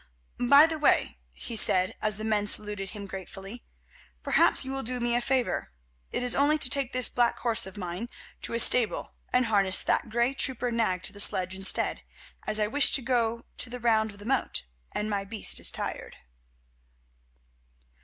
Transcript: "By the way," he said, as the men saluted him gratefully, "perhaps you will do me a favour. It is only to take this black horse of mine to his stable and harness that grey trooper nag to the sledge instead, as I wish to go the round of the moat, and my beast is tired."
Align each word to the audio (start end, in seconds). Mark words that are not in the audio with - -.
"By 0.39 0.65
the 0.65 0.79
way," 0.79 1.19
he 1.31 1.55
said, 1.55 1.93
as 2.01 2.17
the 2.17 2.23
men 2.23 2.47
saluted 2.47 2.89
him 2.89 3.05
gratefully, 3.05 3.63
"perhaps 4.23 4.65
you 4.65 4.71
will 4.71 4.81
do 4.81 4.99
me 4.99 5.13
a 5.13 5.21
favour. 5.21 5.71
It 6.11 6.23
is 6.23 6.35
only 6.35 6.57
to 6.57 6.71
take 6.71 6.91
this 6.91 7.07
black 7.07 7.37
horse 7.37 7.67
of 7.67 7.77
mine 7.77 8.09
to 8.41 8.53
his 8.53 8.63
stable 8.63 9.13
and 9.31 9.45
harness 9.45 9.83
that 9.83 10.09
grey 10.09 10.33
trooper 10.33 10.71
nag 10.71 11.03
to 11.03 11.13
the 11.13 11.19
sledge 11.19 11.53
instead, 11.53 12.01
as 12.47 12.59
I 12.59 12.65
wish 12.65 12.91
to 12.93 13.01
go 13.03 13.45
the 13.63 13.79
round 13.79 14.09
of 14.09 14.17
the 14.17 14.25
moat, 14.25 14.63
and 14.91 15.07
my 15.07 15.23
beast 15.23 15.59
is 15.59 15.69
tired." 15.69 16.15